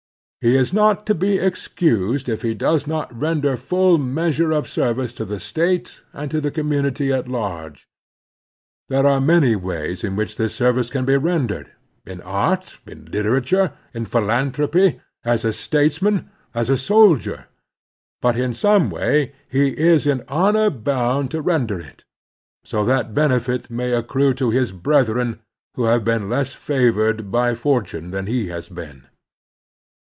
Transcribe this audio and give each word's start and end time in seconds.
He 0.43 0.55
is 0.55 0.73
not 0.73 1.05
to 1.05 1.13
be 1.13 1.37
excused 1.37 2.27
if 2.27 2.41
he 2.41 2.55
does 2.55 2.87
not 2.87 3.13
render 3.15 3.55
full 3.55 3.99
measure 3.99 4.51
of 4.51 4.67
service 4.67 5.13
to 5.13 5.23
the 5.23 5.39
State 5.39 6.01
and 6.13 6.31
to 6.31 6.41
the 6.41 6.49
commtmity 6.49 7.15
at 7.15 7.27
large. 7.27 7.87
There 8.89 9.05
are 9.05 9.21
many 9.21 9.55
ways 9.55 10.03
in 10.03 10.15
which 10.15 10.37
this 10.37 10.55
service 10.55 10.89
can 10.89 11.05
be 11.05 11.15
ren 11.15 11.47
dered,— 11.47 11.67
in 12.07 12.21
art, 12.21 12.79
in 12.87 13.05
literattire, 13.05 13.73
in 13.93 14.05
philanthropy, 14.05 14.99
as 15.23 15.45
a 15.45 15.53
statesman, 15.53 16.31
as 16.55 16.71
a 16.71 16.75
soldier,— 16.77 17.45
but 18.23 18.35
in 18.35 18.55
some 18.55 18.89
way 18.89 19.33
he 19.47 19.67
is 19.67 20.07
in 20.07 20.23
honor 20.27 20.71
boimd 20.71 21.29
to 21.29 21.39
render 21.43 21.79
it, 21.79 22.03
so 22.65 22.83
that 22.83 23.13
benefit 23.13 23.69
may 23.69 23.91
accrue 23.93 24.33
to 24.33 24.49
his 24.49 24.71
brethren 24.71 25.39
who 25.75 25.83
have 25.83 26.03
been 26.03 26.31
less 26.31 26.55
favored 26.55 27.29
by 27.29 27.51
fortime 27.53 28.09
than 28.09 28.25
he 28.25 28.47
has 28.47 28.69
been. 28.69 29.05